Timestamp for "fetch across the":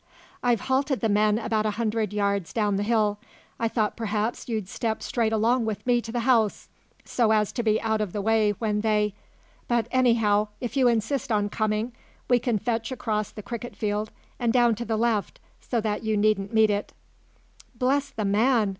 12.57-13.43